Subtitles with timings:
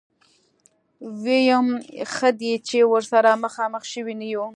[1.21, 1.67] ويم
[2.13, 4.45] ښه دی چې ورسره مخامخ شوي نه يو.